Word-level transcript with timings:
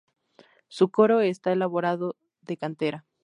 Su 0.67 0.89
coro 0.89 1.21
está 1.21 1.51
elaborado 1.51 2.15
de 2.41 2.57
cantera. 2.57 3.05